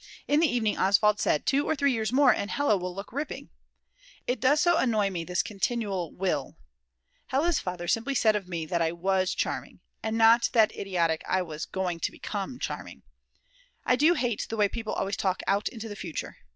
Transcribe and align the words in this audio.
In 0.27 0.39
the 0.39 0.47
evening 0.51 0.79
Oswald 0.79 1.19
said: 1.19 1.45
"two 1.45 1.69
or 1.69 1.75
three 1.75 1.91
years 1.91 2.11
more, 2.11 2.33
and 2.33 2.49
Hella 2.49 2.75
will 2.75 2.95
look 2.95 3.13
ripping." 3.13 3.51
It 4.25 4.39
does 4.39 4.65
annoy 4.65 5.11
me 5.11 5.21
so 5.21 5.25
this 5.27 5.43
continual 5.43 6.11
will. 6.11 6.57
Hella's 7.27 7.59
father 7.59 7.87
simply 7.87 8.15
said 8.15 8.35
of 8.35 8.47
me 8.47 8.65
that 8.65 8.81
I 8.81 8.93
was 8.93 9.35
charming,, 9.35 9.79
and 10.01 10.17
not 10.17 10.49
that 10.53 10.75
idiotic: 10.75 11.21
I 11.27 11.43
was 11.43 11.67
going 11.67 11.99
to 11.99 12.11
become 12.11 12.57
charming. 12.57 13.03
I 13.85 13.95
do 13.95 14.15
hate 14.15 14.47
the 14.49 14.57
way 14.57 14.67
people 14.67 14.93
always 14.93 15.17
talk 15.17 15.43
out 15.47 15.67
into 15.69 15.87
the 15.87 15.95
future. 15.95 16.37